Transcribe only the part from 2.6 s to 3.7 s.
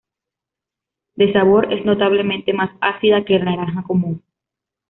ácida que la